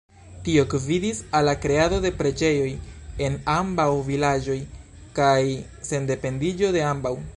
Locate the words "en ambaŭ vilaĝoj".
3.27-4.57